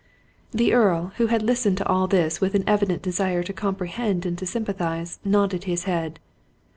[0.49, 4.35] The Earl, who had listened to all this with an evident desire to comprehend and
[4.39, 6.19] to sympathize, nodded his head.